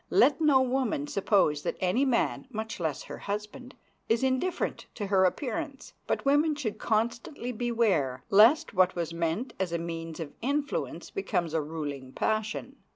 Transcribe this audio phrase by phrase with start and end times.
[0.09, 3.75] Let no woman suppose that any man, much less her husband,
[4.09, 5.93] is indifferent to her appearance.
[6.07, 11.53] But women should constantly beware lest what was meant as a means of influence becomes
[11.53, 12.77] a ruling passion.